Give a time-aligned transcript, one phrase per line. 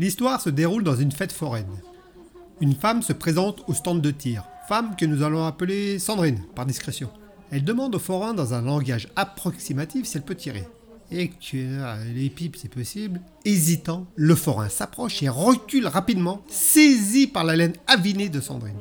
[0.00, 1.76] L'histoire se déroule dans une fête foraine.
[2.62, 6.64] Une femme se présente au stand de tir, femme que nous allons appeler Sandrine, par
[6.64, 7.10] discrétion.
[7.50, 10.66] Elle demande au forain dans un langage approximatif si elle peut tirer.
[11.10, 13.20] Et que les pipes, c'est possible.
[13.44, 18.80] Hésitant, le forain s'approche et recule rapidement, saisi par la laine avinée de Sandrine.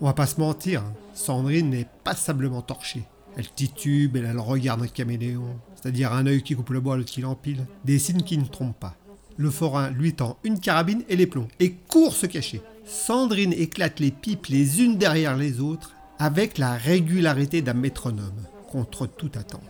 [0.00, 3.02] On va pas se mentir, hein, Sandrine est passablement torchée.
[3.36, 7.22] Elle titube, elle a le caméléon, c'est-à-dire un œil qui coupe le bois, l'autre qui
[7.22, 7.66] l'empile.
[7.84, 8.94] Des signes qui ne trompent pas.
[9.36, 12.62] Le forain lui tend une carabine et les plombs, et court se cacher.
[12.84, 19.06] Sandrine éclate les pipes les unes derrière les autres, avec la régularité d'un métronome, contre
[19.06, 19.62] toute attente.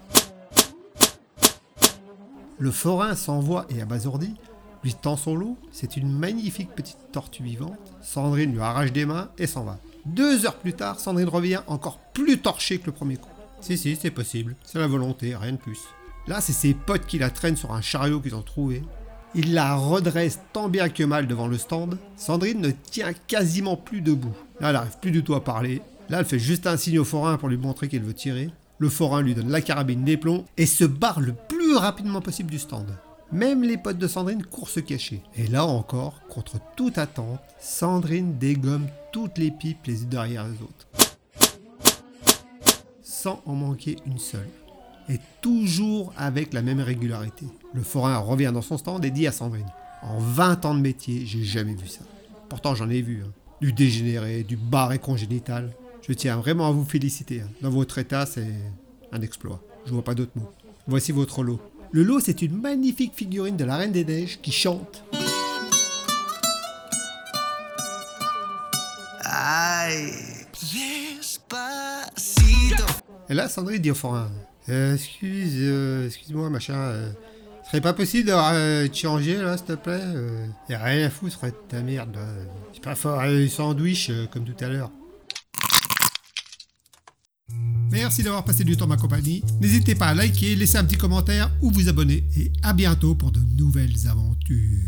[2.58, 4.34] Le forain s'envoie et abasourdi,
[4.82, 7.78] lui tend son lot, c'est une magnifique petite tortue vivante.
[8.02, 9.78] Sandrine lui arrache des mains et s'en va.
[10.06, 13.28] Deux heures plus tard, Sandrine revient encore plus torchée que le premier coup.
[13.60, 14.56] Si, si, c'est possible.
[14.64, 15.80] C'est la volonté, rien de plus.
[16.26, 18.82] Là, c'est ses potes qui la traînent sur un chariot qu'ils ont trouvé.
[19.34, 21.98] Ils la redressent tant bien que mal devant le stand.
[22.16, 24.34] Sandrine ne tient quasiment plus debout.
[24.60, 25.82] Elle n'arrive plus du tout à parler.
[26.08, 28.50] Là, elle fait juste un signe au forain pour lui montrer qu'elle veut tirer.
[28.78, 32.50] Le forain lui donne la carabine des plombs et se barre le plus rapidement possible
[32.50, 32.88] du stand.
[33.30, 35.22] Même les potes de Sandrine courent se cacher.
[35.36, 40.60] Et là encore, contre toute attente, Sandrine dégomme toutes les pipes les unes derrière les
[40.62, 40.88] autres.
[43.02, 44.48] Sans en manquer une seule.
[45.10, 47.44] Et toujours avec la même régularité.
[47.74, 49.66] Le forain revient dans son stand et dit à Sandrine
[50.02, 52.00] En 20 ans de métier, j'ai jamais vu ça.
[52.48, 53.22] Pourtant, j'en ai vu.
[53.26, 53.30] hein.
[53.60, 55.72] Du dégénéré, du barré congénital.
[56.06, 57.40] Je tiens vraiment à vous féliciter.
[57.42, 57.48] hein.
[57.60, 58.46] Dans votre état, c'est
[59.12, 59.60] un exploit.
[59.84, 60.50] Je vois pas d'autres mots.
[60.86, 61.60] Voici votre lot.
[61.92, 65.02] Le lot, c'est une magnifique figurine de la Reine des Neiges qui chante.
[73.28, 74.28] Et là, Sandrine dit au forain
[74.68, 76.74] Euh, Excuse, euh, excuse-moi, machin.
[76.74, 77.10] euh,
[77.66, 81.06] serait pas possible de euh, te changer là, s'il te plaît euh, y a rien
[81.06, 82.14] à foutre de ta merde.
[82.14, 82.26] là.
[82.72, 84.90] C'est pas fort, un sandwich euh, comme tout à l'heure.
[87.92, 89.42] Merci d'avoir passé du temps ma compagnie.
[89.60, 92.24] N'hésitez pas à liker, laisser un petit commentaire ou vous abonner.
[92.36, 94.78] Et à bientôt pour de nouvelles aventures.